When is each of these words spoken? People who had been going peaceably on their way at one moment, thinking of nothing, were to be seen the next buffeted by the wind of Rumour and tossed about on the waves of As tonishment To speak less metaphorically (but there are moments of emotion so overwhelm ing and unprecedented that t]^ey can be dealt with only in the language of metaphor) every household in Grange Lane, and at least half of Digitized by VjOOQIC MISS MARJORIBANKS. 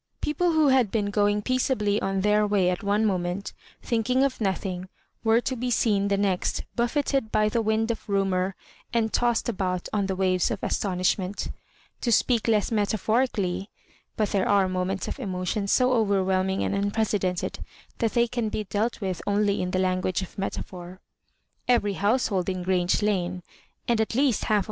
People 0.19 0.53
who 0.53 0.69
had 0.69 0.89
been 0.89 1.11
going 1.11 1.43
peaceably 1.43 2.01
on 2.01 2.21
their 2.21 2.47
way 2.47 2.71
at 2.71 2.81
one 2.81 3.05
moment, 3.05 3.53
thinking 3.83 4.23
of 4.23 4.41
nothing, 4.41 4.89
were 5.23 5.39
to 5.41 5.55
be 5.55 5.69
seen 5.69 6.07
the 6.07 6.17
next 6.17 6.63
buffeted 6.75 7.31
by 7.31 7.47
the 7.49 7.61
wind 7.61 7.91
of 7.91 8.09
Rumour 8.09 8.55
and 8.91 9.13
tossed 9.13 9.47
about 9.47 9.87
on 9.93 10.07
the 10.07 10.15
waves 10.15 10.49
of 10.49 10.57
As 10.63 10.79
tonishment 10.79 11.51
To 12.01 12.11
speak 12.11 12.47
less 12.47 12.71
metaphorically 12.71 13.69
(but 14.17 14.29
there 14.29 14.49
are 14.49 14.67
moments 14.67 15.07
of 15.07 15.19
emotion 15.19 15.67
so 15.67 15.93
overwhelm 15.93 16.49
ing 16.49 16.63
and 16.63 16.73
unprecedented 16.73 17.63
that 17.99 18.13
t]^ey 18.13 18.31
can 18.31 18.49
be 18.49 18.63
dealt 18.63 19.01
with 19.01 19.21
only 19.27 19.61
in 19.61 19.69
the 19.69 19.77
language 19.77 20.23
of 20.23 20.35
metaphor) 20.35 20.99
every 21.67 21.93
household 21.93 22.49
in 22.49 22.63
Grange 22.63 23.03
Lane, 23.03 23.43
and 23.87 24.01
at 24.01 24.15
least 24.15 24.15
half 24.15 24.15
of 24.15 24.15
Digitized 24.15 24.17
by 24.17 24.17
VjOOQIC 24.17 24.17
MISS 24.17 24.41
MARJORIBANKS. 24.49 24.59